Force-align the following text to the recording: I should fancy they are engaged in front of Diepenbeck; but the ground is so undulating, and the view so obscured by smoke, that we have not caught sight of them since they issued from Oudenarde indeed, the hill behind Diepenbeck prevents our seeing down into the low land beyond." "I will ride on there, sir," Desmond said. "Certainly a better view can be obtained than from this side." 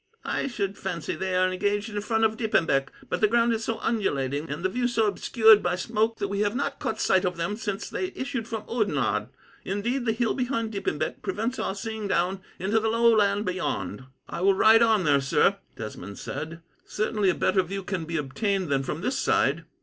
I 0.25 0.47
should 0.47 0.79
fancy 0.79 1.13
they 1.15 1.35
are 1.35 1.47
engaged 1.51 1.91
in 1.91 2.01
front 2.01 2.23
of 2.23 2.35
Diepenbeck; 2.35 2.91
but 3.07 3.21
the 3.21 3.27
ground 3.27 3.53
is 3.53 3.63
so 3.63 3.77
undulating, 3.81 4.49
and 4.49 4.65
the 4.65 4.69
view 4.69 4.87
so 4.87 5.05
obscured 5.05 5.61
by 5.61 5.75
smoke, 5.75 6.17
that 6.17 6.27
we 6.27 6.39
have 6.39 6.55
not 6.55 6.79
caught 6.79 6.99
sight 6.99 7.23
of 7.23 7.37
them 7.37 7.55
since 7.55 7.87
they 7.87 8.07
issued 8.15 8.47
from 8.47 8.63
Oudenarde 8.67 9.29
indeed, 9.63 10.05
the 10.07 10.11
hill 10.11 10.33
behind 10.33 10.71
Diepenbeck 10.71 11.21
prevents 11.21 11.59
our 11.59 11.75
seeing 11.75 12.07
down 12.07 12.41
into 12.57 12.79
the 12.79 12.89
low 12.89 13.15
land 13.15 13.45
beyond." 13.45 14.05
"I 14.27 14.41
will 14.41 14.55
ride 14.55 14.81
on 14.81 15.03
there, 15.03 15.21
sir," 15.21 15.57
Desmond 15.75 16.17
said. 16.17 16.61
"Certainly 16.83 17.29
a 17.29 17.35
better 17.35 17.61
view 17.61 17.83
can 17.83 18.05
be 18.05 18.17
obtained 18.17 18.69
than 18.69 18.81
from 18.81 19.01
this 19.01 19.19
side." 19.19 19.65